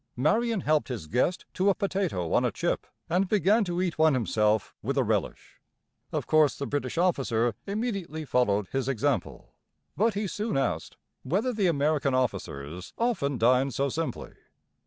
[0.15, 4.15] Marion helped his guest to a potato on a chip, and began to eat one
[4.15, 5.59] himself with a relish.
[6.11, 9.53] Of course the British officer immediately followed his example;
[9.95, 14.31] but he soon asked whether the American officers often dined so simply.